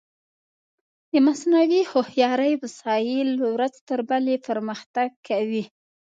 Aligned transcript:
د 1.11 1.13
مصنوعي 1.27 1.81
هوښیارۍ 1.91 2.53
وسایل 2.63 3.29
ورځ 3.53 3.73
تر 3.87 3.99
بلې 4.09 4.35
پرمختګ 4.47 5.09
کوي. 5.27 5.63